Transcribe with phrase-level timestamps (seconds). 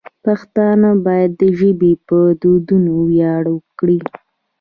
[0.25, 3.99] پښتانه باید د ژبې پر دودونو ویاړ وکړي.